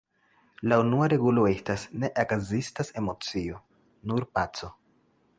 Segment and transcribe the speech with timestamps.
[0.71, 3.59] La unua regulo estas: "Ne ekzistas emocio;
[4.13, 4.71] nur paco".